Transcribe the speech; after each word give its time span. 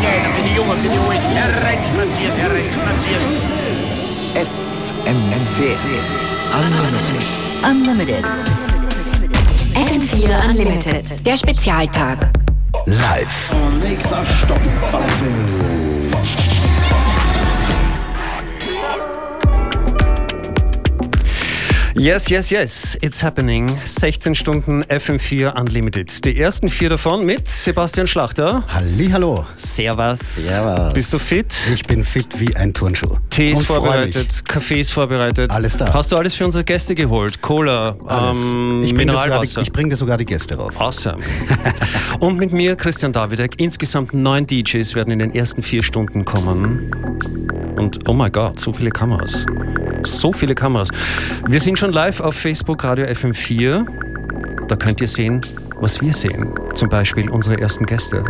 kleinen, 0.00 0.34
für 0.34 0.42
die 0.48 0.54
Jungen, 0.54 0.80
für 0.80 0.88
die 0.88 0.98
Ruhigen. 0.98 1.30
Hereinspaziert, 1.34 2.36
hereinspaziert. 2.36 3.20
FM4 4.34 5.76
Unlimited. 6.58 7.24
Unlimited. 7.62 8.24
FM4 9.74 10.48
Unlimited. 10.48 11.26
Der 11.26 11.36
Spezialtag. 11.36 12.30
Live. 12.86 13.54
Nächster 13.82 14.24
Stopp. 14.42 14.60
Yes, 22.00 22.30
yes, 22.30 22.48
yes, 22.50 22.96
it's 23.02 23.22
happening. 23.22 23.68
16 23.84 24.34
Stunden 24.34 24.82
FM4 24.84 25.52
Unlimited. 25.60 26.24
Die 26.24 26.40
ersten 26.40 26.70
vier 26.70 26.88
davon 26.88 27.26
mit 27.26 27.46
Sebastian 27.46 28.06
Schlachter. 28.06 28.62
Hallihallo. 28.68 29.44
Servus. 29.56 30.18
Servus. 30.46 30.94
Bist 30.94 31.12
du 31.12 31.18
fit? 31.18 31.54
Ich 31.74 31.84
bin 31.86 32.02
fit 32.02 32.40
wie 32.40 32.56
ein 32.56 32.72
Turnschuh. 32.72 33.16
Tee 33.28 33.52
ist 33.52 33.66
vorbereitet. 33.66 34.46
Kaffee 34.48 34.80
ist 34.80 34.92
vorbereitet. 34.92 35.50
Alles 35.50 35.76
da. 35.76 35.92
Hast 35.92 36.10
du 36.10 36.16
alles 36.16 36.34
für 36.34 36.46
unsere 36.46 36.64
Gäste 36.64 36.94
geholt? 36.94 37.42
Cola, 37.42 37.96
Alles. 38.06 38.50
Ähm, 38.50 38.80
ich 38.82 38.94
bringe 38.94 39.12
sogar, 39.12 39.24
die- 39.24 39.28
Mineralwasser. 39.28 39.60
ich 39.60 39.70
bring 39.72 39.90
dir 39.90 39.96
sogar 39.96 40.16
die 40.16 40.24
Gäste 40.24 40.54
rauf. 40.54 40.80
Awesome. 40.80 41.18
Und 42.20 42.38
mit 42.38 42.50
mir, 42.54 42.76
Christian 42.76 43.12
Davidek. 43.12 43.60
Insgesamt 43.60 44.14
neun 44.14 44.46
DJs 44.46 44.94
werden 44.94 45.10
in 45.12 45.18
den 45.18 45.34
ersten 45.34 45.60
vier 45.60 45.82
Stunden 45.82 46.24
kommen. 46.24 46.90
Und 47.76 48.08
oh 48.08 48.14
mein 48.14 48.32
Gott, 48.32 48.58
so 48.58 48.72
viele 48.72 48.88
Kameras. 48.90 49.44
So 50.04 50.32
viele 50.32 50.54
Kameras. 50.54 50.88
Wir 51.48 51.60
sind 51.60 51.78
schon 51.78 51.92
live 51.92 52.20
auf 52.20 52.34
Facebook 52.34 52.84
Radio 52.84 53.06
FM4. 53.06 53.86
Da 54.68 54.76
könnt 54.76 55.00
ihr 55.00 55.08
sehen, 55.08 55.40
was 55.76 56.00
wir 56.00 56.12
sehen. 56.12 56.54
Zum 56.74 56.88
Beispiel 56.88 57.30
unsere 57.30 57.60
ersten 57.60 57.86
Gäste. 57.86 58.24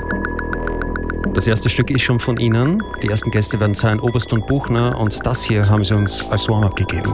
Das 1.35 1.47
erste 1.47 1.69
Stück 1.71 1.91
ist 1.91 2.03
schon 2.03 2.19
von 2.19 2.39
Ihnen. 2.39 2.83
Die 3.03 3.09
ersten 3.09 3.31
Gäste 3.31 3.61
werden 3.61 3.75
sein 3.75 4.01
Oberst 4.01 4.33
und 4.33 4.47
Buchner 4.47 4.99
und 4.99 5.25
das 5.25 5.45
hier 5.45 5.69
haben 5.69 5.85
sie 5.85 5.95
uns 5.95 6.29
als 6.31 6.49
Warm-up 6.49 6.75
gegeben. 6.75 7.13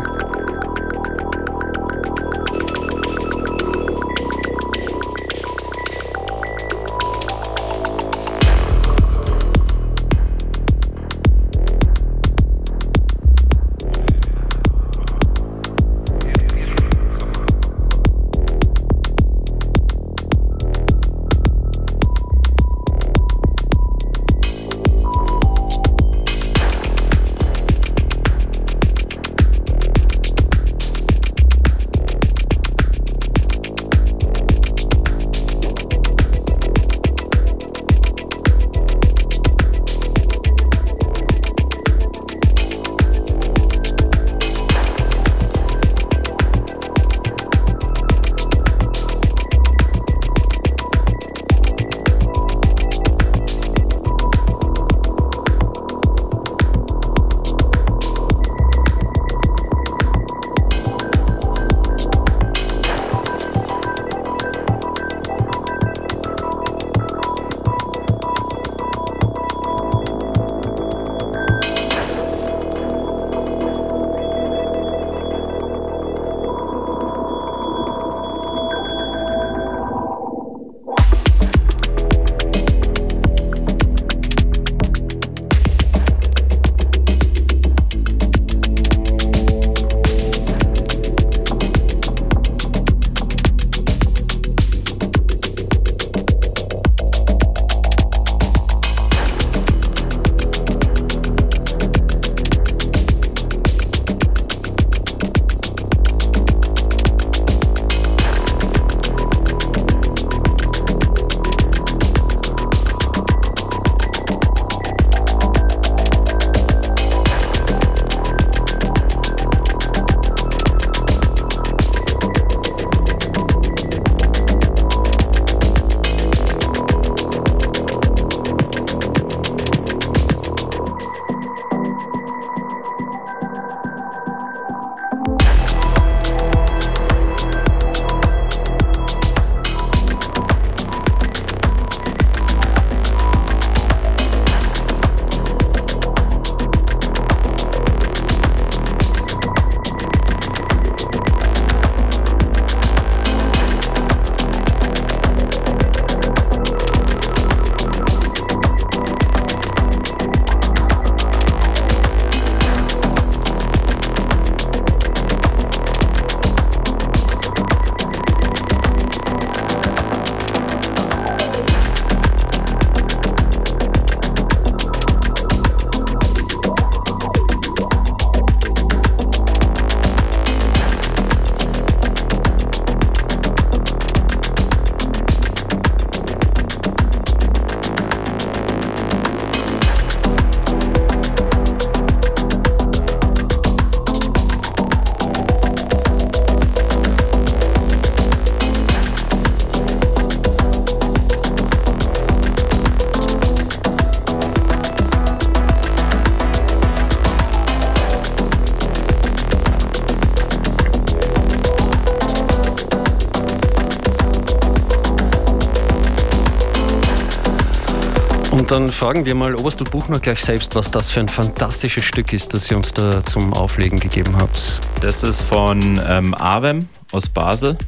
Dann 218.76 218.92
fragen 218.92 219.24
wir 219.24 219.34
mal 219.34 219.54
Oberst 219.54 219.80
und 219.80 219.90
Buchner 219.90 220.20
gleich 220.20 220.40
selbst, 220.40 220.74
was 220.74 220.90
das 220.90 221.10
für 221.10 221.20
ein 221.20 221.30
fantastisches 221.30 222.04
Stück 222.04 222.34
ist, 222.34 222.52
das 222.52 222.70
ihr 222.70 222.76
uns 222.76 222.92
da 222.92 223.24
zum 223.24 223.54
Auflegen 223.54 223.98
gegeben 223.98 224.36
habt. 224.36 224.82
Das 225.00 225.22
ist 225.22 225.40
von 225.40 225.98
ähm, 226.06 226.34
Avem 226.34 226.86
aus 227.10 227.26
Basel. 227.30 227.78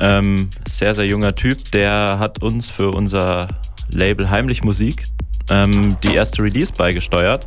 Ähm, 0.00 0.48
sehr, 0.66 0.94
sehr 0.94 1.04
junger 1.04 1.34
Typ. 1.34 1.70
Der 1.72 2.18
hat 2.18 2.42
uns 2.42 2.70
für 2.70 2.90
unser 2.90 3.48
Label 3.90 4.30
Heimlich 4.30 4.64
Musik 4.64 5.04
ähm, 5.50 5.98
die 6.02 6.14
erste 6.14 6.42
Release 6.42 6.72
beigesteuert. 6.72 7.44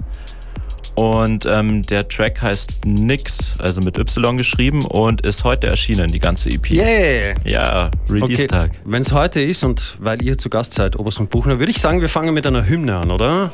Und 0.95 1.45
ähm, 1.45 1.83
der 1.83 2.07
Track 2.07 2.41
heißt 2.41 2.85
Nix, 2.85 3.55
also 3.59 3.81
mit 3.81 3.97
Y 3.97 4.37
geschrieben 4.37 4.85
und 4.85 5.25
ist 5.25 5.43
heute 5.43 5.67
erschienen, 5.67 6.09
die 6.11 6.19
ganze 6.19 6.49
EP. 6.49 6.71
Yeah! 6.71 7.35
Ja, 7.43 7.91
Release-Tag. 8.09 8.71
Okay. 8.71 8.79
Wenn 8.85 9.01
es 9.01 9.11
heute 9.11 9.41
ist 9.41 9.63
und 9.63 9.97
weil 9.99 10.21
ihr 10.21 10.37
zu 10.37 10.49
Gast 10.49 10.73
seid, 10.73 10.97
Oberst 10.97 11.19
und 11.19 11.29
Buchner, 11.29 11.59
würde 11.59 11.71
ich 11.71 11.81
sagen, 11.81 11.99
wir 11.99 12.09
fangen 12.09 12.33
mit 12.33 12.47
einer 12.47 12.67
Hymne 12.67 12.95
an, 12.95 13.11
oder? 13.11 13.51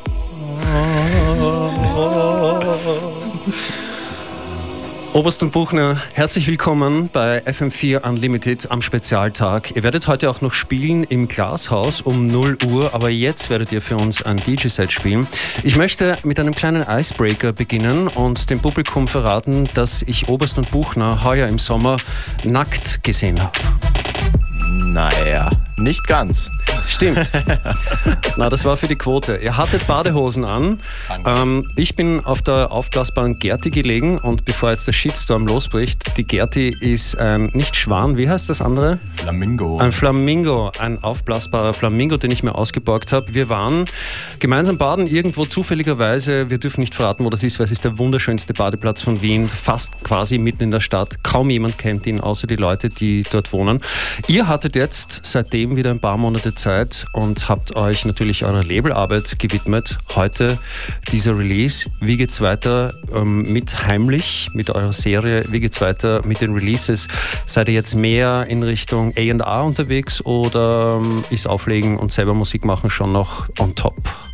Oberst 5.14 5.44
und 5.44 5.52
Buchner, 5.52 5.98
herzlich 6.14 6.48
willkommen 6.48 7.10
bei 7.12 7.44
FM4 7.46 8.08
Unlimited 8.08 8.72
am 8.72 8.82
Spezialtag. 8.82 9.76
Ihr 9.76 9.84
werdet 9.84 10.08
heute 10.08 10.30
auch 10.30 10.40
noch 10.40 10.54
spielen 10.54 11.04
im 11.04 11.28
Glashaus 11.28 12.00
um 12.00 12.26
0 12.26 12.58
Uhr, 12.68 12.94
aber 12.94 13.10
jetzt 13.10 13.50
werdet 13.50 13.74
ihr 13.74 13.82
für 13.82 13.98
uns 13.98 14.24
ein 14.24 14.38
DJ-Set 14.38 14.94
spielen. 14.94 15.28
Ich 15.64 15.76
möchte 15.76 16.18
mit 16.24 16.40
einem 16.40 16.56
kleinen 16.56 16.86
Icebreaker 16.88 17.52
beginnen 17.52 18.08
und 18.08 18.50
dem 18.50 18.62
Publikum 18.62 19.10
verraten, 19.10 19.68
dass 19.74 20.02
ich 20.02 20.30
Oberst 20.30 20.58
und 20.58 20.72
Buchner 20.72 21.26
heuer 21.26 21.50
im 21.50 21.60
Sommer 21.60 21.98
nackt 22.46 23.04
gesehen 23.04 23.44
habe. 23.44 23.60
Naja, 24.94 25.52
nicht 25.76 26.08
ganz. 26.08 26.50
Stimmt. 26.88 27.30
Na, 28.38 28.50
das 28.50 28.66
war 28.66 28.78
für 28.78 28.88
die 28.88 28.96
Quote. 28.96 29.38
Ihr 29.38 29.58
hattet 29.58 29.88
Badehosen 29.88 30.46
an. 30.46 30.80
Ähm, 31.26 31.70
ich 31.76 31.96
bin 31.96 32.24
auf 32.24 32.42
der 32.42 32.72
aufblasbaren 32.72 33.40
Gerti 33.40 33.70
gelegen 33.70 34.18
und 34.18 34.46
bevor 34.46 34.72
jetzt 34.72 34.88
der 34.88 34.94
Shitstorm 34.94 35.48
losbricht, 35.48 36.18
die 36.18 36.24
Gerti 36.24 36.70
ist 36.70 37.18
ein 37.18 37.52
nicht 37.54 37.76
Schwan, 37.76 38.18
wie 38.18 38.30
heißt 38.30 38.50
das 38.50 38.62
andere? 38.62 39.00
Flamingo. 39.18 39.78
Ein 39.78 39.92
Flamingo, 39.92 40.72
ein 40.80 41.04
aufblasbarer 41.04 41.74
Flamingo, 41.74 42.18
den 42.18 42.32
ich 42.32 42.44
mir 42.44 42.56
ausgeborgt 42.56 43.14
habe. 43.14 43.34
Wir 43.34 43.50
waren 43.50 43.86
gemeinsam 44.40 44.78
baden 44.78 45.08
irgendwo 45.08 45.46
zufälligerweise. 45.46 46.50
Wir 46.50 46.58
dürfen 46.58 46.82
nicht 46.82 46.96
verraten, 46.96 47.24
wo 47.26 47.30
das 47.30 47.44
ist, 47.44 47.60
weil 47.60 47.66
es 47.66 47.72
ist 47.72 47.84
der 47.84 47.98
wunderschönste 47.98 48.54
Badeplatz 48.54 49.02
von 49.02 49.22
Wien, 49.22 49.48
fast 49.48 50.04
quasi 50.04 50.38
mitten 50.38 50.64
in 50.64 50.72
der 50.72 50.80
Stadt. 50.80 51.24
Kaum 51.24 51.50
jemand 51.50 51.78
kennt 51.78 52.08
ihn, 52.08 52.20
außer 52.20 52.48
die 52.48 52.56
Leute, 52.56 52.90
die 52.90 53.24
dort 53.32 53.54
wohnen. 53.54 53.82
Ihr 54.28 54.48
hattet 54.48 54.76
jetzt 54.76 55.22
seitdem 55.24 55.76
wieder 55.76 55.92
ein 55.92 56.00
paar 56.00 56.18
Monate 56.18 56.56
Zeit 56.56 56.71
und 57.14 57.50
habt 57.50 57.76
euch 57.76 58.06
natürlich 58.06 58.46
eurer 58.46 58.64
Labelarbeit 58.64 59.38
gewidmet. 59.40 59.98
Heute 60.16 60.58
dieser 61.12 61.38
Release. 61.38 61.90
Wie 62.00 62.18
geht's 62.18 62.40
weiter 62.40 62.94
ähm, 63.14 63.44
mit 63.52 63.86
Heimlich, 63.86 64.50
mit 64.54 64.70
eurer 64.70 64.94
Serie? 64.94 65.44
Wie 65.50 65.60
geht's 65.60 65.82
weiter 65.82 66.22
mit 66.26 66.40
den 66.42 66.54
Releases? 66.54 67.08
Seid 67.46 67.68
ihr 67.68 67.74
jetzt 67.74 67.96
mehr 67.96 68.46
in 68.48 68.64
Richtung 68.64 69.14
A&R 69.18 69.66
unterwegs 69.66 70.24
oder 70.26 71.00
ähm, 71.02 71.24
ist 71.30 71.48
Auflegen 71.48 71.98
und 71.98 72.12
selber 72.12 72.34
Musik 72.34 72.64
machen 72.64 72.90
schon 72.90 73.12
noch 73.12 73.50
on 73.60 73.76
top? 73.76 74.31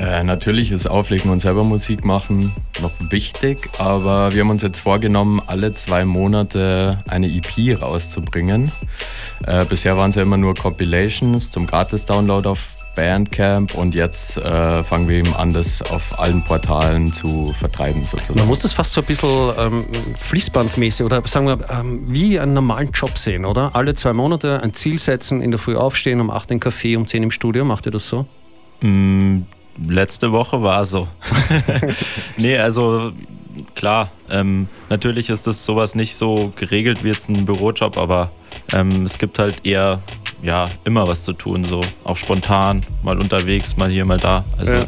Äh, 0.00 0.24
natürlich 0.24 0.72
ist 0.72 0.86
Auflegen 0.86 1.30
und 1.30 1.40
selber 1.40 1.62
Musik 1.62 2.06
machen 2.06 2.50
noch 2.80 2.92
wichtig, 3.10 3.68
aber 3.76 4.34
wir 4.34 4.40
haben 4.40 4.48
uns 4.48 4.62
jetzt 4.62 4.80
vorgenommen, 4.80 5.42
alle 5.46 5.72
zwei 5.72 6.06
Monate 6.06 6.98
eine 7.06 7.26
EP 7.26 7.78
rauszubringen. 7.82 8.72
Äh, 9.46 9.66
bisher 9.66 9.98
waren 9.98 10.08
es 10.08 10.16
ja 10.16 10.22
immer 10.22 10.38
nur 10.38 10.54
Compilations 10.54 11.50
zum 11.50 11.66
Gratis-Download 11.66 12.48
auf 12.48 12.70
Bandcamp 12.96 13.74
und 13.74 13.94
jetzt 13.94 14.38
äh, 14.38 14.82
fangen 14.82 15.06
wir 15.06 15.18
eben 15.18 15.34
an, 15.34 15.52
das 15.52 15.82
auf 15.82 16.18
allen 16.18 16.42
Portalen 16.44 17.12
zu 17.12 17.52
vertreiben 17.52 18.02
sozusagen. 18.02 18.38
Man 18.38 18.48
muss 18.48 18.60
das 18.60 18.72
fast 18.72 18.94
so 18.94 19.02
ein 19.02 19.06
bisschen 19.06 19.52
ähm, 19.58 19.84
fließbandmäßig 20.18 21.04
oder 21.04 21.20
sagen 21.28 21.46
wir 21.46 21.58
ähm, 21.78 22.06
wie 22.08 22.40
einen 22.40 22.54
normalen 22.54 22.90
Job 22.92 23.18
sehen, 23.18 23.44
oder? 23.44 23.76
Alle 23.76 23.92
zwei 23.92 24.14
Monate 24.14 24.62
ein 24.62 24.72
Ziel 24.72 24.98
setzen, 24.98 25.42
in 25.42 25.50
der 25.50 25.60
Früh 25.60 25.76
aufstehen, 25.76 26.22
um 26.22 26.30
8 26.30 26.52
in 26.52 26.60
Café, 26.60 26.96
um 26.96 27.06
10 27.06 27.22
im 27.24 27.30
Studio. 27.30 27.66
Macht 27.66 27.84
ihr 27.84 27.92
das 27.92 28.08
so? 28.08 28.26
Mm, 28.80 29.42
letzte 29.88 30.32
Woche 30.32 30.62
war 30.62 30.84
so. 30.84 31.08
nee, 32.36 32.56
also 32.58 33.12
klar, 33.74 34.10
ähm, 34.30 34.68
natürlich 34.88 35.30
ist 35.30 35.46
das 35.46 35.64
sowas 35.64 35.94
nicht 35.94 36.16
so 36.16 36.52
geregelt 36.56 37.04
wie 37.04 37.08
jetzt 37.08 37.28
ein 37.28 37.44
Bürojob, 37.44 37.98
aber 37.98 38.30
ähm, 38.72 39.04
es 39.04 39.18
gibt 39.18 39.38
halt 39.38 39.66
eher 39.66 40.00
ja 40.42 40.66
immer 40.84 41.06
was 41.06 41.24
zu 41.24 41.32
tun, 41.32 41.64
so 41.64 41.80
auch 42.04 42.16
spontan, 42.16 42.82
mal 43.02 43.18
unterwegs, 43.18 43.76
mal 43.76 43.90
hier, 43.90 44.04
mal 44.04 44.18
da. 44.18 44.44
Also 44.56 44.74
Ja. 44.74 44.86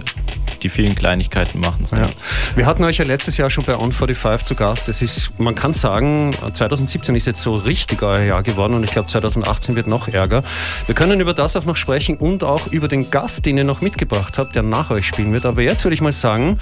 Die 0.63 0.69
vielen 0.69 0.95
Kleinigkeiten 0.95 1.61
machen 1.61 1.83
es 1.83 1.91
Ja. 1.91 2.09
Wir 2.55 2.67
hatten 2.67 2.85
euch 2.85 2.99
ja 2.99 3.05
letztes 3.05 3.37
Jahr 3.37 3.51
schon 3.51 3.65
bei 3.65 3.75
On45 3.75 4.45
zu 4.45 4.55
Gast. 4.55 4.89
Das 4.89 5.03
ist, 5.03 5.39
man 5.39 5.55
kann 5.55 5.75
sagen, 5.75 6.35
2017 6.55 7.15
ist 7.15 7.27
jetzt 7.27 7.43
so 7.43 7.53
richtig 7.53 8.03
euer 8.03 8.23
Jahr 8.23 8.43
geworden 8.43 8.75
und 8.75 8.85
ich 8.85 8.91
glaube 8.93 9.09
2018 9.09 9.75
wird 9.75 9.87
noch 9.87 10.09
ärger. 10.09 10.43
Wir 10.87 10.95
können 10.95 11.21
über 11.21 11.35
das 11.35 11.57
auch 11.57 11.65
noch 11.65 11.77
sprechen 11.77 12.17
und 12.17 12.45
auch 12.45 12.69
über 12.69 12.89
den 12.89 13.11
Gast, 13.11 13.45
den 13.47 13.59
ihr 13.59 13.65
noch 13.65 13.81
mitgebracht 13.81 14.39
habt, 14.39 14.55
der 14.55 14.63
nach 14.63 14.91
euch 14.91 15.07
spielen 15.07 15.33
wird. 15.33 15.47
Aber 15.47 15.63
jetzt 15.63 15.85
würde 15.85 15.95
ich 15.95 16.01
mal 16.01 16.13
sagen, 16.13 16.59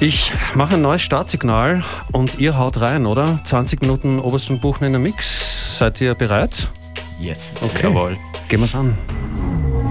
ich 0.00 0.32
mache 0.54 0.74
ein 0.74 0.82
neues 0.82 1.02
Startsignal 1.02 1.84
und 2.12 2.38
ihr 2.38 2.56
haut 2.56 2.80
rein, 2.80 3.06
oder? 3.06 3.38
20 3.44 3.82
Minuten 3.82 4.18
Oberst 4.18 4.50
und 4.50 4.60
Buchner 4.60 4.86
in 4.86 4.94
der 4.94 5.00
Mix. 5.00 5.78
Seid 5.78 6.00
ihr 6.00 6.14
bereit? 6.14 6.68
Yes. 7.20 7.62
Okay. 7.62 7.82
Jawohl. 7.84 8.16
Gehen 8.48 8.60
wir's 8.60 8.74
an. 8.74 8.96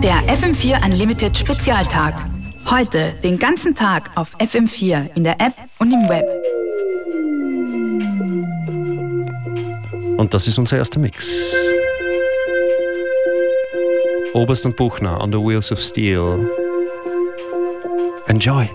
Der 0.02 0.16
FM4 0.36 0.84
Unlimited 0.86 1.38
Spezialtag. 1.38 2.29
Heute 2.70 3.14
den 3.24 3.40
ganzen 3.40 3.74
Tag 3.74 4.12
auf 4.16 4.36
FM4 4.38 5.16
in 5.16 5.24
der 5.24 5.42
App 5.42 5.54
und 5.80 5.92
im 5.92 6.08
Web. 6.08 6.26
Und 10.18 10.34
das 10.36 10.48
ist 10.48 10.60
unser 10.60 10.78
erster 10.78 11.00
Mix. 11.00 11.28
Oberst 14.34 14.66
und 14.68 14.76
Buchner 14.76 15.20
on 15.20 15.32
the 15.32 15.40
Wheels 15.40 15.72
of 15.72 15.80
Steel. 15.80 16.48
Enjoy. 18.28 18.70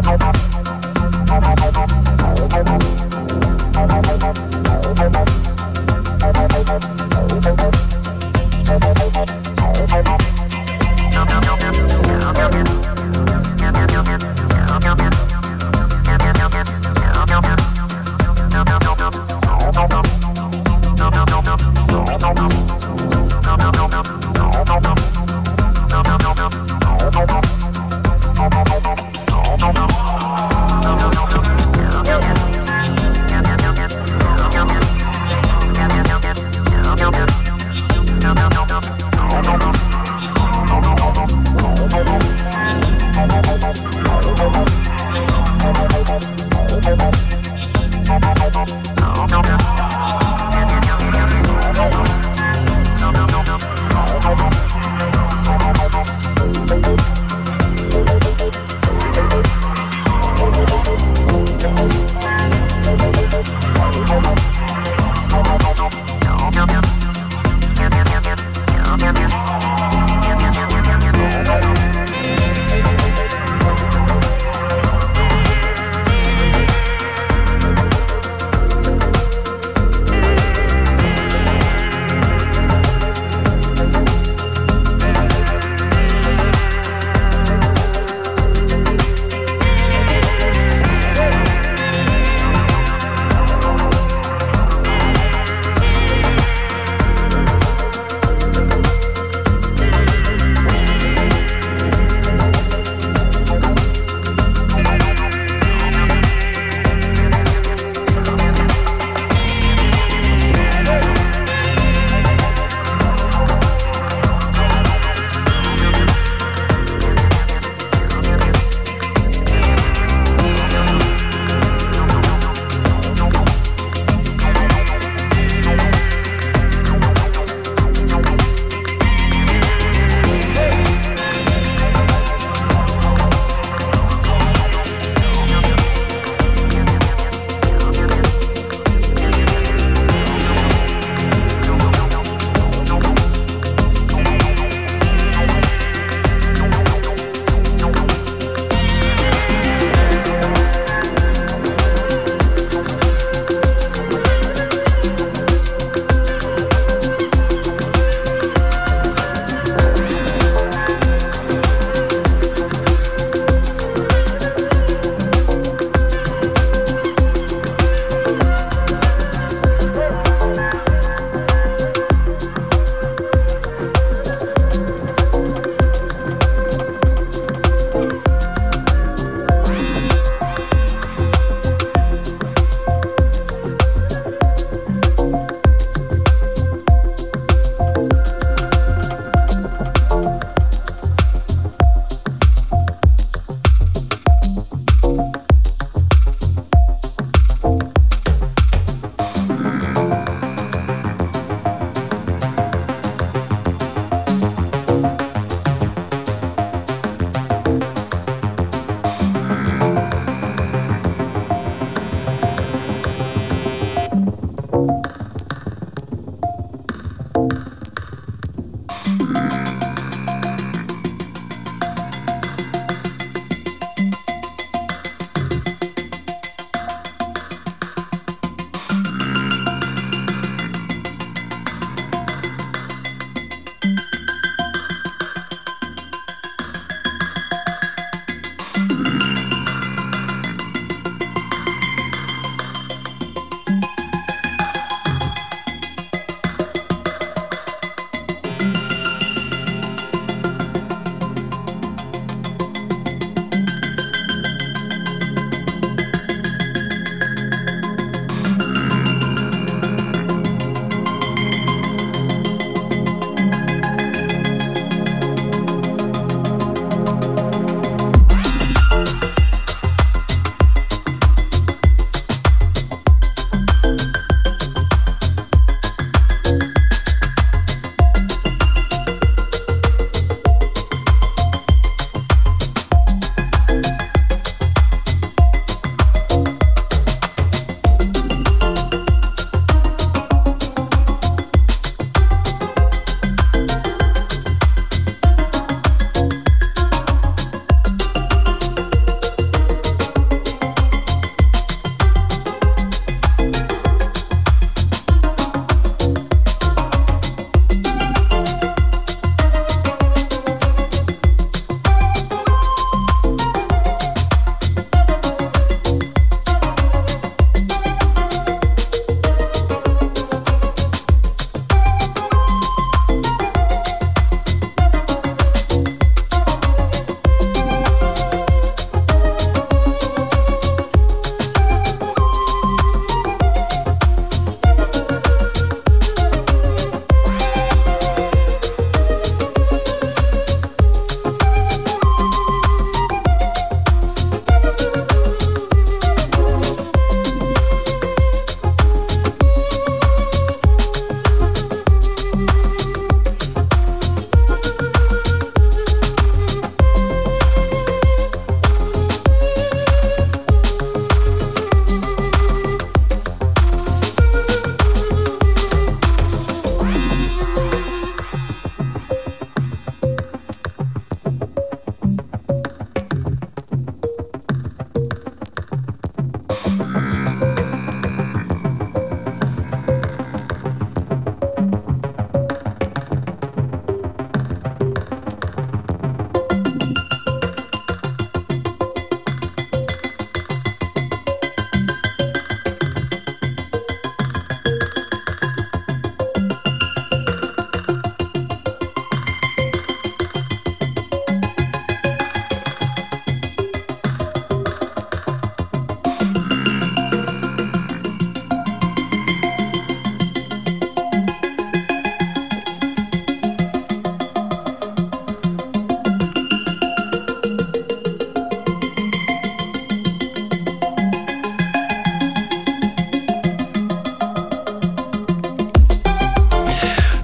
Oh, 0.00 0.27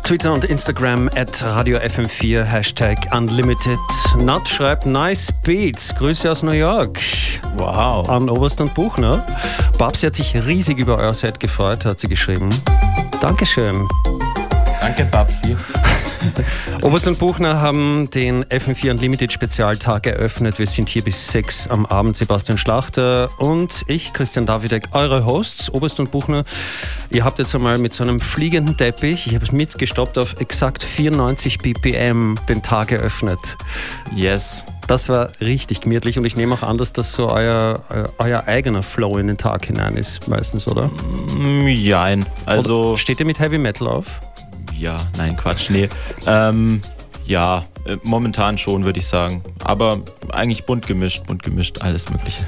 Twitter 0.05 0.35
und 0.35 0.45
Instagram 0.45 1.09
at 1.17 1.43
Radio 1.43 1.79
FM4, 1.79 2.43
Hashtag 2.43 2.99
Unlimited. 3.17 3.79
Nat 4.19 4.47
schreibt 4.47 4.85
Nice 4.85 5.33
Beats, 5.43 5.95
Grüße 5.95 6.31
aus 6.31 6.43
New 6.43 6.51
York. 6.51 7.01
Wow. 7.57 8.11
An 8.11 8.29
Oberst 8.29 8.61
und 8.61 8.75
Buchner. 8.75 9.27
Babsi 9.79 10.05
hat 10.05 10.15
sich 10.15 10.37
riesig 10.37 10.79
über 10.79 10.99
euer 10.99 11.15
Set 11.15 11.41
gefreut, 11.41 11.87
hat 11.87 12.01
sie 12.01 12.09
geschrieben. 12.09 12.51
Dankeschön. 13.23 13.89
Danke, 14.83 15.07
Babsi. 15.07 15.57
Oberst 16.83 17.07
und 17.09 17.19
Buchner 17.19 17.61
haben 17.61 18.11
den 18.11 18.45
FM4 18.45 18.91
Unlimited 18.91 19.33
Spezialtag 19.33 20.07
eröffnet. 20.07 20.59
Wir 20.59 20.67
sind 20.67 20.89
hier 20.89 21.03
bis 21.03 21.29
6 21.29 21.69
am 21.69 21.87
Abend. 21.87 22.17
Sebastian 22.17 22.59
Schlachter 22.59 23.31
und 23.39 23.83
ich, 23.89 24.13
Christian 24.13 24.47
Davidek, 24.47 24.89
eure 24.93 25.25
Hosts. 25.25 25.73
Oberst 25.73 26.01
und 26.01 26.11
Buchner, 26.11 26.45
ihr 27.11 27.25
habt 27.25 27.39
jetzt 27.39 27.55
einmal 27.55 27.79
mit 27.79 27.93
so 27.95 28.05
einem 28.05 28.21
fliegenden 28.21 28.77
Teppich, 28.77 29.27
ich 29.27 29.35
habe 29.35 29.45
es 29.45 29.53
mitgestoppt, 29.53 30.19
auf 30.19 30.41
exakt 30.41 30.83
94 30.83 31.59
BPM 31.59 32.37
den 32.49 32.63
Tag 32.63 32.93
eröffnet. 32.93 33.39
Yes. 34.15 34.65
Das 34.87 35.09
war 35.09 35.31
richtig 35.41 35.81
gemütlich 35.81 36.19
und 36.19 36.27
ich 36.27 36.37
nehme 36.37 36.55
auch 36.55 36.63
an, 36.63 36.77
dass 36.77 36.93
das 36.93 37.15
so 37.15 37.31
euer, 37.31 37.81
euer 38.19 38.45
eigener 38.47 38.83
Flow 38.83 39.17
in 39.17 39.29
den 39.29 39.39
Tag 39.39 39.65
hinein 39.65 39.97
ist, 39.97 40.29
meistens, 40.29 40.69
oder? 40.69 40.89
Mm, 41.39 41.69
Jein. 41.69 42.27
Also. 42.45 42.91
Oder 42.91 42.99
steht 42.99 43.21
ihr 43.21 43.27
mit 43.27 43.39
Heavy 43.39 43.57
Metal 43.57 43.89
auf? 43.89 44.21
Ja, 44.79 44.97
nein, 45.17 45.37
Quatsch, 45.37 45.71
nee. 45.71 45.89
Ähm, 46.27 46.83
ja, 47.27 47.65
äh, 47.87 47.97
momentan 48.03 48.59
schon, 48.59 48.85
würde 48.85 48.99
ich 48.99 49.07
sagen. 49.07 49.43
Aber 49.63 50.01
eigentlich 50.31 50.65
bunt 50.67 50.87
gemischt, 50.87 51.27
bunt 51.27 51.43
gemischt, 51.43 51.81
alles 51.81 52.11
Mögliche. 52.11 52.47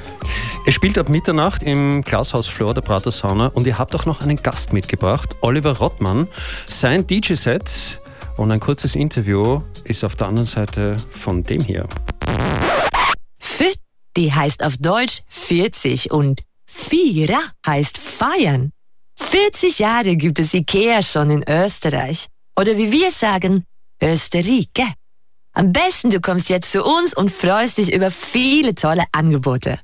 Ihr 0.65 0.73
spielt 0.73 0.97
ab 0.97 1.09
Mitternacht 1.09 1.63
im 1.63 2.03
Klaushaus 2.03 2.47
Flor 2.47 2.73
der 2.73 2.81
Prater 2.81 3.11
Sauna 3.11 3.47
und 3.47 3.65
ihr 3.65 3.77
habt 3.77 3.95
auch 3.95 4.05
noch 4.05 4.21
einen 4.21 4.37
Gast 4.37 4.73
mitgebracht, 4.73 5.35
Oliver 5.41 5.77
Rottmann. 5.77 6.27
Sein 6.67 7.07
DJ-Set 7.07 8.01
und 8.37 8.51
ein 8.51 8.59
kurzes 8.59 8.95
Interview 8.95 9.61
ist 9.83 10.03
auf 10.03 10.15
der 10.15 10.27
anderen 10.27 10.45
Seite 10.45 10.97
von 11.11 11.43
dem 11.43 11.61
hier. 11.61 11.87
Fit, 13.39 13.79
die 14.15 14.33
heißt 14.33 14.63
auf 14.63 14.77
Deutsch 14.77 15.21
40 15.27 16.11
und 16.11 16.41
Vierer 16.65 17.41
heißt 17.65 17.97
feiern. 17.97 18.71
40 19.17 19.79
Jahre 19.79 20.15
gibt 20.15 20.39
es 20.39 20.53
Ikea 20.53 21.01
schon 21.01 21.29
in 21.29 21.43
Österreich. 21.47 22.27
Oder 22.57 22.77
wie 22.77 22.91
wir 22.91 23.11
sagen, 23.11 23.63
Österrike. 24.01 24.85
Am 25.53 25.73
besten 25.73 26.09
du 26.09 26.21
kommst 26.21 26.49
jetzt 26.49 26.71
zu 26.71 26.83
uns 26.83 27.13
und 27.15 27.31
freust 27.31 27.79
dich 27.79 27.91
über 27.91 28.11
viele 28.11 28.75
tolle 28.75 29.05
Angebote. 29.11 29.79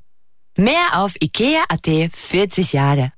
Mehr 0.56 1.02
auf 1.02 1.14
ikea.at 1.20 1.86
40 2.12 2.72
Jahre. 2.72 3.10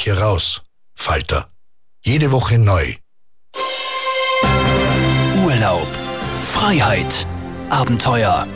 Mich 0.00 0.04
hier 0.04 0.20
raus. 0.20 0.62
Falter. 0.94 1.46
Jede 2.02 2.32
Woche 2.32 2.58
neu. 2.58 2.94
Urlaub, 5.44 5.88
Freiheit, 6.40 7.26
Abenteuer. 7.68 8.46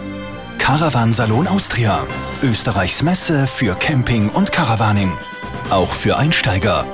Caravansalon 0.59 1.47
Austria. 1.47 2.07
Österreichs 2.43 3.03
Messe 3.03 3.47
für 3.47 3.75
Camping 3.75 4.31
und 4.31 4.53
Caravaning. 4.53 5.13
Auch 5.71 5.93
für 5.93 6.17
Einsteiger. 6.17 6.87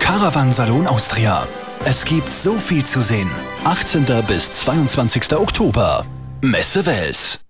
Caravansalon 0.00 0.86
Austria. 0.86 1.46
Es 1.86 2.04
gibt 2.04 2.32
so 2.32 2.58
viel 2.58 2.84
zu 2.84 3.00
sehen. 3.02 3.30
18. 3.64 4.04
bis 4.26 4.52
22. 4.52 5.34
Oktober. 5.36 6.04
Messe 6.42 6.84
Wels. 6.84 7.40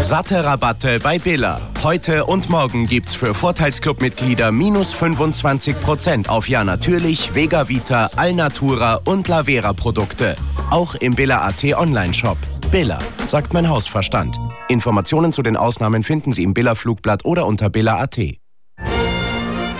Satte 0.00 0.44
Rabatte 0.44 1.00
bei 1.00 1.18
Billa. 1.18 1.60
Heute 1.82 2.26
und 2.26 2.48
morgen 2.48 2.86
gibt's 2.86 3.14
für 3.14 3.34
Vorteilsclub-Mitglieder 3.34 4.52
minus 4.52 4.94
25% 4.94 6.28
auf 6.28 6.48
Ja 6.48 6.62
Natürlich, 6.62 7.34
Vega 7.34 7.68
Vita, 7.68 8.08
Alnatura 8.14 9.00
und 9.04 9.26
Lavera 9.26 9.72
Produkte. 9.72 10.36
Auch 10.70 10.94
im 10.94 11.14
Billa 11.14 11.44
AT 11.46 11.64
Online-Shop. 11.64 12.36
Billa, 12.70 12.98
sagt 13.26 13.52
mein 13.54 13.68
Hausverstand. 13.68 14.36
Informationen 14.68 15.32
zu 15.32 15.42
den 15.42 15.56
Ausnahmen 15.56 16.04
finden 16.04 16.30
Sie 16.30 16.44
im 16.44 16.54
Billa 16.54 16.74
Flugblatt 16.74 17.24
oder 17.24 17.46
unter 17.46 17.70
Billa 17.70 17.98
AT. 17.98 18.18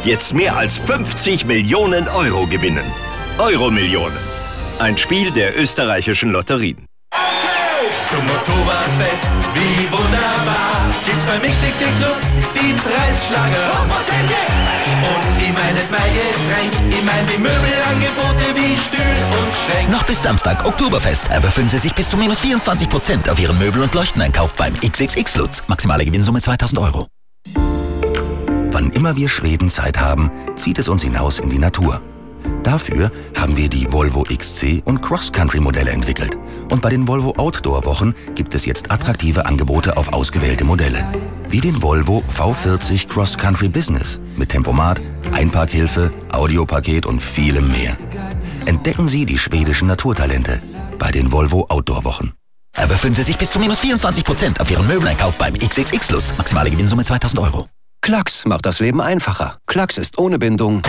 Jetzt 0.05 0.35
mehr 0.35 0.57
als 0.57 0.79
50 0.79 1.45
Millionen 1.47 2.09
Euro 2.09 2.47
gewinnen. 2.47 2.85
Euromillionen. 3.39 4.17
Ein 4.79 4.97
Spiel 4.99 5.31
der 5.31 5.59
österreichischen 5.59 6.33
Lotterien. 6.33 6.86
Zum 8.11 8.21
Oktoberfest, 8.21 9.33
wie 9.55 9.91
wunderbar, 9.91 10.95
gibt's 11.05 11.25
beim 11.25 11.43
XXX 11.43 11.87
Lutz 12.01 12.47
die 12.55 12.73
Preisschlager. 12.75 13.81
Und 15.03 15.43
ich 15.43 15.53
mein 15.53 15.75
nicht 15.75 15.91
mein 15.91 16.13
Getränk, 16.15 16.73
ich 16.89 17.03
mein 17.05 17.27
die 17.27 17.39
Möbelangebote 17.39 18.55
wie 18.55 18.77
Stühl 18.77 19.01
und 19.01 19.55
Schränk. 19.55 19.91
Noch 19.91 20.05
bis 20.05 20.23
Samstag, 20.23 20.65
Oktoberfest, 20.65 21.29
erwürfeln 21.29 21.69
Sie 21.69 21.79
sich 21.79 21.95
bis 21.95 22.09
zu 22.09 22.17
minus 22.17 22.41
24% 22.41 23.29
auf 23.29 23.39
Ihren 23.39 23.59
Möbel- 23.59 23.83
und 23.83 23.93
Leuchteneinkauf 23.95 24.53
beim 24.55 24.75
XXX 24.75 25.37
Lutz. 25.37 25.63
Maximale 25.67 26.05
Gewinnsumme 26.05 26.41
2000 26.41 26.81
Euro. 26.81 27.09
Wann 28.71 28.91
immer 28.91 29.17
wir 29.17 29.29
Schwedenzeit 29.29 29.99
haben, 29.99 30.31
zieht 30.55 30.79
es 30.79 30.89
uns 30.89 31.03
hinaus 31.03 31.39
in 31.39 31.49
die 31.49 31.59
Natur. 31.59 32.01
Dafür 32.63 33.11
haben 33.37 33.57
wir 33.57 33.69
die 33.69 33.91
Volvo 33.93 34.25
XC 34.25 34.83
und 34.85 35.01
Cross-Country-Modelle 35.03 35.91
entwickelt. 35.91 36.37
Und 36.71 36.83
bei 36.83 36.89
den 36.91 37.07
Volvo 37.07 37.35
Outdoor-Wochen 37.37 38.15
gibt 38.35 38.55
es 38.55 38.67
jetzt 38.67 38.91
attraktive 38.91 39.47
Angebote 39.47 39.97
auf 39.97 40.13
ausgewählte 40.13 40.65
Modelle. 40.65 41.07
Wie 41.49 41.61
den 41.61 41.81
Volvo 41.81 42.25
V40 42.29 43.09
Cross-Country 43.09 43.69
Business 43.69 44.21
mit 44.37 44.49
Tempomat, 44.49 45.01
Einparkhilfe, 45.33 46.13
Audiopaket 46.33 47.07
und 47.07 47.21
vielem 47.21 47.71
mehr. 47.71 47.97
Entdecken 48.67 49.07
Sie 49.07 49.27
die 49.27 49.39
schwedischen 49.39 49.89
Naturtalente 49.89 50.61
bei 50.99 51.11
den 51.13 51.31
Volvo 51.31 51.67
Outdoor-Wochen. 51.69 52.33
Erwürfeln 52.73 53.15
Sie 53.15 53.23
sich 53.23 53.39
bis 53.39 53.51
zu 53.51 53.59
minus 53.59 53.81
24% 53.81 54.61
auf 54.61 54.71
Ihren 54.71 54.87
Möbeleinkauf 54.87 55.39
beim 55.39 55.55
XXX 55.55 56.11
Lutz. 56.11 56.35
Maximale 56.37 56.71
Gewinnsumme 56.71 57.05
2000 57.05 57.41
Euro. 57.41 57.67
Klacks 58.03 58.45
macht 58.45 58.67
das 58.67 58.81
Leben 58.81 59.01
einfacher. 59.01 59.57
Klacks 59.67 59.99
ist 59.99 60.19
ohne 60.19 60.39
Bindung, 60.39 60.83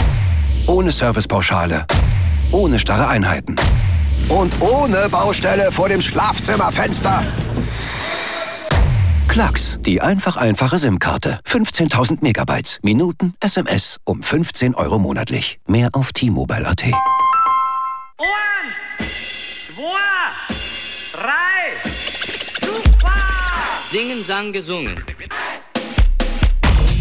ohne 0.68 0.92
Servicepauschale, 0.92 1.86
ohne 2.52 2.78
starre 2.78 3.08
Einheiten 3.08 3.56
und 4.30 4.62
ohne 4.62 5.10
Baustelle 5.10 5.72
vor 5.72 5.90
dem 5.90 6.02
Schlafzimmerfenster. 6.02 7.24
Klacks, 9.28 9.78
die 9.82 10.02
einfach 10.02 10.38
einfache 10.38 10.80
SIM-Karte. 10.80 11.40
15.000 11.46 12.20
Megabytes, 12.22 12.80
Minuten, 12.82 13.34
SMS 13.40 14.00
um 14.04 14.24
15 14.24 14.74
Euro 14.76 15.00
monatlich. 15.00 15.60
Mehr 15.68 15.90
auf 15.94 16.12
T-Mobile.at. 16.12 16.84
Eins, 16.84 16.94
zwei, 19.68 20.34
drei, 21.14 21.92
super! 22.66 23.14
Singen, 23.92 24.24
sang, 24.24 24.52
gesungen. 24.52 24.96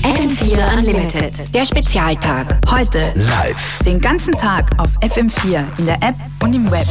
FM4 0.07 0.79
Unlimited, 0.79 1.53
der 1.53 1.67
Spezialtag. 1.67 2.61
Heute 2.71 3.13
Live. 3.17 3.81
den 3.85 4.01
ganzen 4.01 4.35
Tag 4.35 4.71
auf 4.79 4.91
FM4 5.01 5.65
in 5.81 5.87
der 5.87 5.97
App 5.97 6.15
und 6.45 6.55
im 6.55 6.71
Web. 6.71 6.87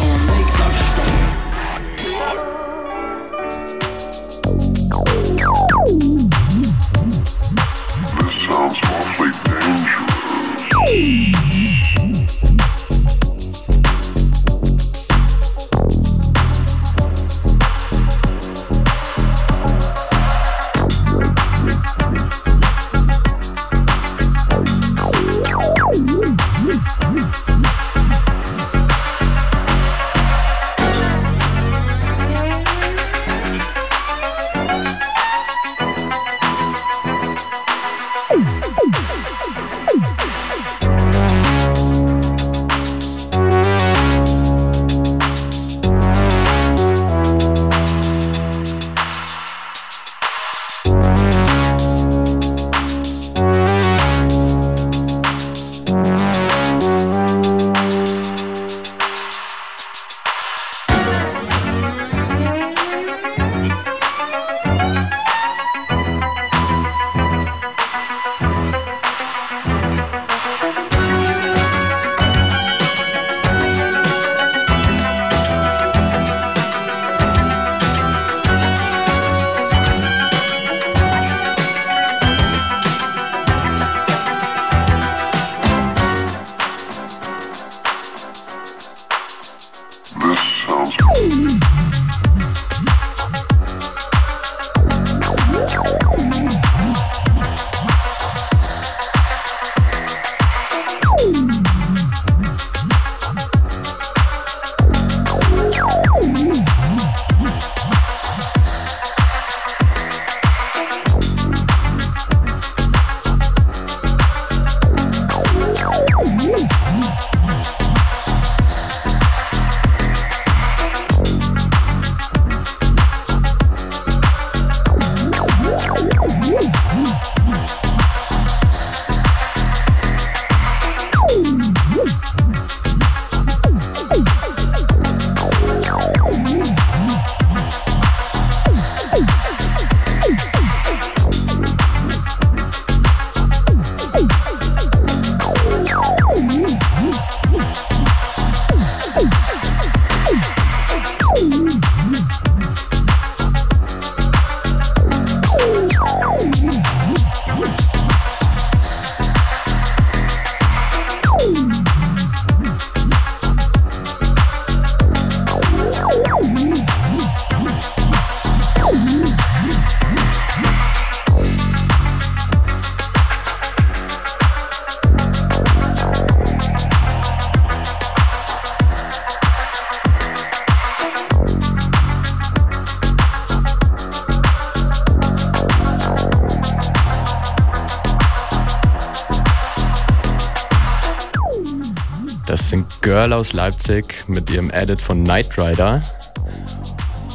Girl 193.16 193.32
aus 193.32 193.54
Leipzig 193.54 194.28
mit 194.28 194.50
ihrem 194.50 194.70
Edit 194.72 195.00
von 195.00 195.24
Knight 195.24 195.58
Rider. 195.58 196.02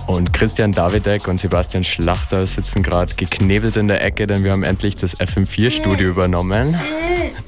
Und 0.07 0.31
Christian 0.35 0.73
Davidek 0.73 1.27
und 1.27 1.41
Sebastian 1.41 1.85
Schlachter 1.85 2.45
sitzen 2.45 2.83
gerade 2.83 3.15
geknebelt 3.15 3.79
in 3.79 3.89
der 3.89 4.05
Ecke, 4.05 4.27
denn 4.27 4.45
wir 4.45 4.53
haben 4.53 4.63
endlich 4.63 4.95
das 4.97 5.19
FM4-Studio 5.19 6.11
übernommen. 6.11 6.79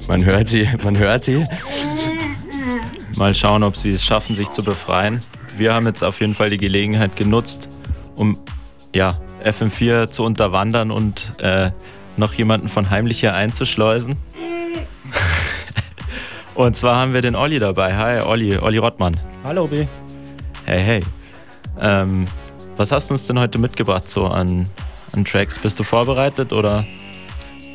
Man 0.07 0.25
hört 0.25 0.47
sie, 0.47 0.67
man 0.83 0.97
hört 0.97 1.23
sie. 1.23 1.45
Mal 3.17 3.35
schauen, 3.35 3.61
ob 3.61 3.77
sie 3.77 3.91
es 3.91 4.03
schaffen, 4.03 4.35
sich 4.35 4.49
zu 4.49 4.63
befreien. 4.63 5.21
Wir 5.55 5.75
haben 5.75 5.85
jetzt 5.85 6.03
auf 6.03 6.19
jeden 6.19 6.33
Fall 6.33 6.49
die 6.49 6.57
Gelegenheit 6.57 7.15
genutzt, 7.15 7.69
um 8.15 8.39
ja, 8.95 9.19
FM4 9.45 10.09
zu 10.09 10.23
unterwandern 10.23 10.89
und 10.89 11.33
äh, 11.37 11.69
noch 12.17 12.33
jemanden 12.33 12.67
von 12.67 12.89
heimlich 12.89 13.19
hier 13.19 13.35
einzuschleusen. 13.35 14.15
Und 16.55 16.75
zwar 16.75 16.95
haben 16.95 17.13
wir 17.13 17.21
den 17.21 17.35
Olli 17.35 17.59
dabei. 17.59 17.95
Hi, 17.95 18.21
Olli, 18.21 18.57
Olli 18.57 18.77
Rottmann. 18.77 19.19
Hallo, 19.43 19.67
B. 19.67 19.85
Hey, 20.65 20.83
hey. 20.83 20.99
Ähm, 21.79 22.25
was 22.77 22.91
hast 22.91 23.09
du 23.09 23.13
uns 23.13 23.27
denn 23.27 23.39
heute 23.39 23.57
mitgebracht 23.57 24.07
so 24.07 24.27
an, 24.27 24.67
an 25.13 25.25
Tracks? 25.25 25.59
Bist 25.59 25.79
du 25.79 25.83
vorbereitet 25.83 26.53
oder? 26.53 26.85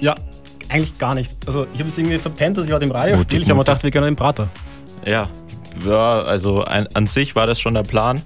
Ja, 0.01 0.15
eigentlich 0.69 0.99
gar 0.99 1.15
nicht. 1.15 1.33
Also 1.47 1.67
ich 1.73 1.79
habe 1.79 1.89
es 1.89 1.99
irgendwie 1.99 2.19
verpennt, 2.19 2.59
dass 2.59 2.67
ich 2.67 2.73
heute 2.73 2.85
im 2.85 2.91
Radio 2.91 3.19
spiele. 3.21 3.43
Ich 3.43 3.49
habe 3.49 3.59
mir 3.59 3.65
gedacht, 3.65 3.83
wir 3.83 3.91
können 3.91 4.07
den 4.07 4.17
Prater. 4.17 4.49
Ja, 5.05 5.29
ja 5.85 6.23
also 6.23 6.65
ein, 6.65 6.87
an 6.95 7.07
sich 7.07 7.35
war 7.35 7.47
das 7.47 7.61
schon 7.61 7.75
der 7.75 7.83
Plan, 7.83 8.23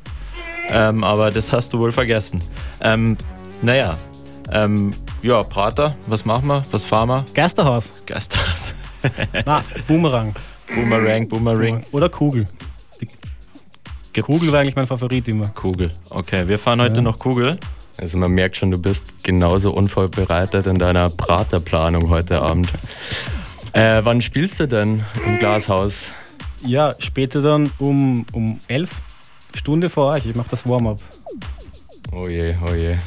ähm, 0.71 1.05
aber 1.05 1.31
das 1.31 1.53
hast 1.53 1.73
du 1.73 1.79
wohl 1.79 1.93
vergessen. 1.93 2.43
Ähm, 2.81 3.17
naja, 3.63 3.97
ähm, 4.51 4.93
ja, 5.23 5.43
Prater, 5.43 5.95
was 6.09 6.25
machen 6.25 6.49
wir? 6.49 6.63
Was 6.71 6.85
fahren 6.85 7.09
wir? 7.09 7.25
Geisterhaus. 7.35 8.03
Geisterhaus. 8.07 8.75
Na, 9.47 9.63
Boomerang. 9.87 10.35
Boomerang, 10.75 11.29
Boomerang. 11.29 11.83
Oder 11.93 12.09
Kugel. 12.09 12.47
Die 14.15 14.21
Kugel 14.21 14.53
war 14.53 14.61
eigentlich 14.61 14.77
mein 14.77 14.87
Favorit 14.87 15.27
immer. 15.29 15.49
Kugel. 15.49 15.91
Okay, 16.11 16.47
wir 16.47 16.59
fahren 16.59 16.81
heute 16.81 16.97
Ja. 16.97 17.03
noch 17.03 17.19
Kugel. 17.19 17.59
Also 17.99 18.19
man 18.19 18.31
merkt 18.33 18.57
schon, 18.57 18.71
du 18.71 18.79
bist 18.79 19.23
genauso 19.25 19.73
unvorbereitet 19.73 20.67
in 20.67 20.79
deiner 20.79 21.09
Praterplanung 21.11 22.09
heute 22.11 22.41
Abend. 22.43 22.69
Äh, 23.73 24.01
wann 24.05 24.21
spielst 24.21 24.61
du 24.61 24.67
denn 24.69 25.03
im 25.27 25.39
Glashaus? 25.39 26.09
Ja, 26.65 26.95
später 26.99 27.43
dann 27.43 27.71
um, 27.79 28.25
um 28.33 28.59
11 28.69 28.91
Stunde 29.55 29.89
vor 29.91 30.13
euch. 30.13 30.27
Ich 30.27 30.35
mache 30.37 30.49
das 30.51 30.67
Warm-up. 30.69 30.99
Oh 32.15 32.29
je, 32.29 32.55
oh 32.67 32.75
je. 32.75 32.97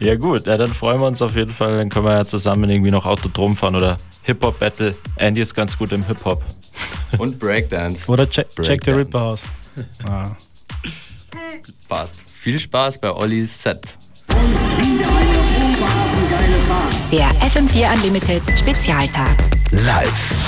Ja 0.00 0.16
gut, 0.16 0.46
ja, 0.46 0.56
dann 0.56 0.72
freuen 0.72 0.98
wir 0.98 1.06
uns 1.06 1.20
auf 1.20 1.36
jeden 1.36 1.52
Fall. 1.52 1.76
Dann 1.76 1.90
können 1.90 2.06
wir 2.06 2.14
ja 2.14 2.24
zusammen 2.24 2.70
irgendwie 2.70 2.90
noch 2.90 3.04
Autodrom 3.04 3.54
fahren 3.54 3.76
oder 3.76 3.98
Hip-Hop-Battle. 4.22 4.94
Andy 5.16 5.42
ist 5.42 5.54
ganz 5.54 5.76
gut 5.76 5.92
im 5.92 6.06
Hip-Hop. 6.06 6.42
Und 7.18 7.38
Breakdance. 7.38 8.08
Oder 8.10 8.28
check, 8.28 8.48
check 8.48 8.82
the 8.82 8.92
Breakdance. 8.92 8.98
Ripper 8.98 9.22
aus. 9.22 9.42
Ah. 10.08 10.30
Passt. 11.88 12.14
Viel 12.40 12.58
Spaß 12.58 12.98
bei 12.98 13.12
Ollis 13.12 13.62
Set. 13.62 13.80
Der 17.12 17.28
FM4 17.42 17.94
Unlimited 17.94 18.42
Spezialtag. 18.58 19.36
Live. 19.70 20.39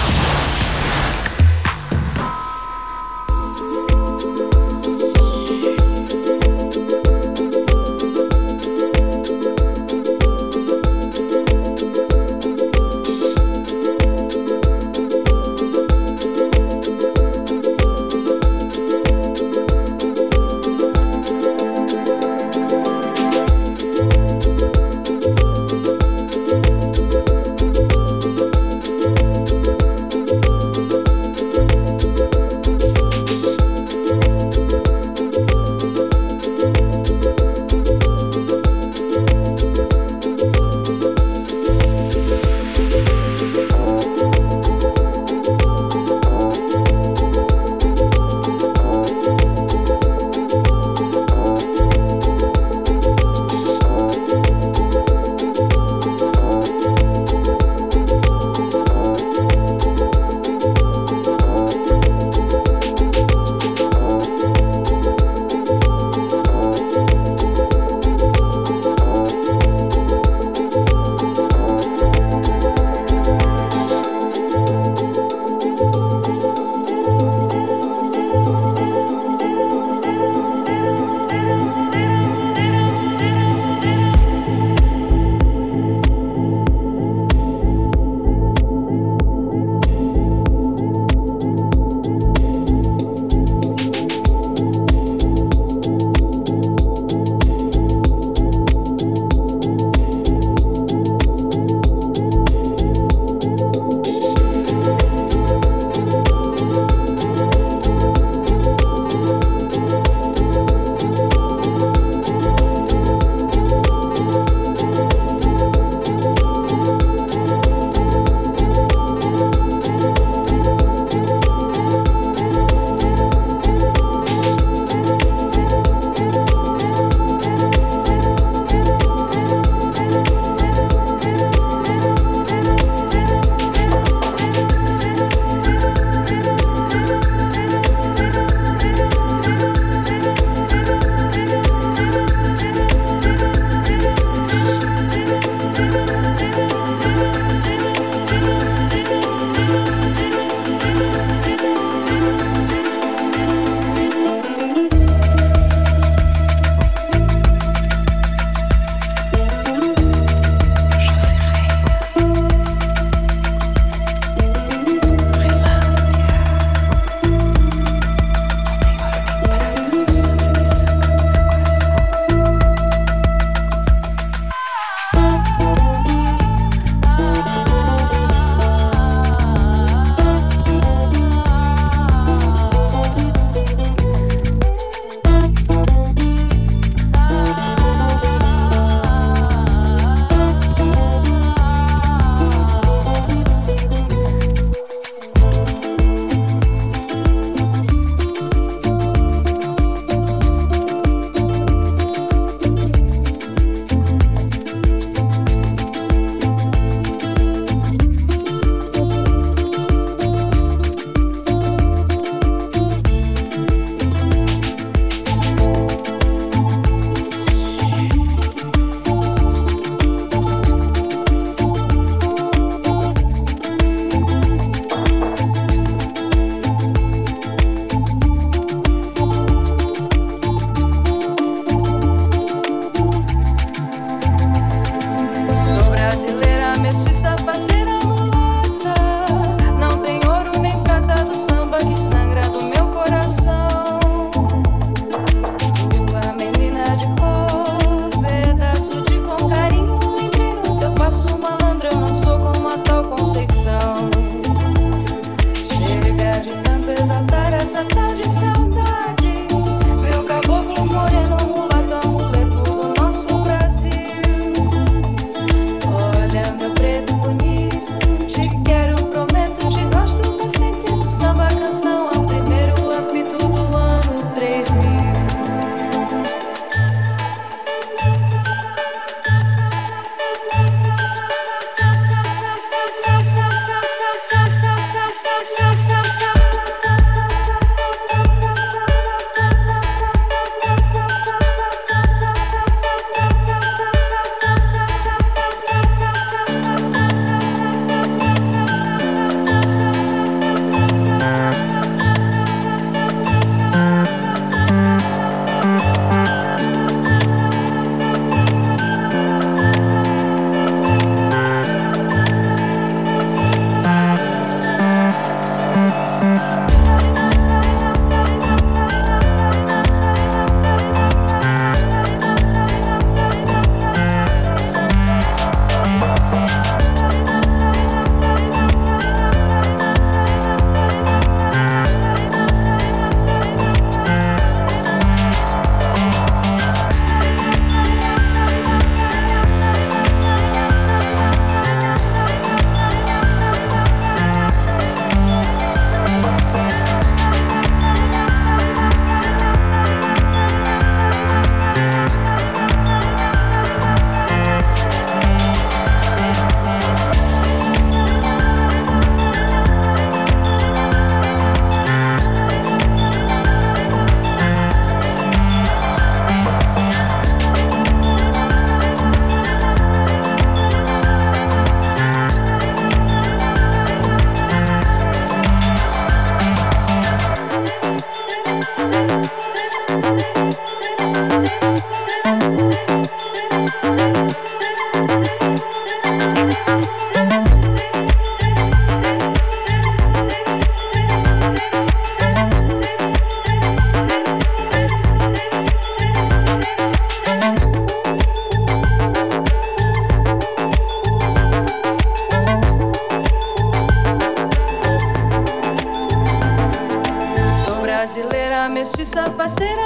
a 409.23 409.31
fazer 409.31 409.82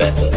better. 0.00 0.29